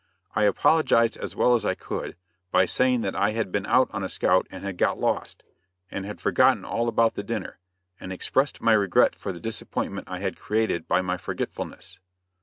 [0.35, 2.15] I apologized as well as I could,
[2.49, 5.43] by saying that I had been out on a scout and had got lost,
[5.91, 7.59] and had forgotten all about the dinner;
[7.99, 11.99] and expressed my regret for the disappointment I had created by my forgetfulness.